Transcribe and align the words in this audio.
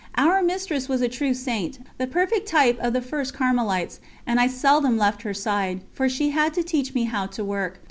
Our 0.17 0.41
Mistress 0.41 0.89
was 0.89 1.03
a 1.03 1.07
true 1.07 1.35
saint, 1.35 1.77
the 1.99 2.07
perfect 2.07 2.47
type 2.47 2.79
of 2.79 2.93
the 2.93 3.03
first 3.03 3.35
Carmelites, 3.35 3.99
and 4.25 4.39
I 4.39 4.47
seldom 4.47 4.97
left 4.97 5.21
her 5.21 5.33
side, 5.35 5.81
for 5.93 6.09
she 6.09 6.31
had 6.31 6.55
to 6.55 6.63
teach 6.63 6.95
me 6.95 7.03
how 7.03 7.27
to 7.27 7.45
work. 7.45 7.79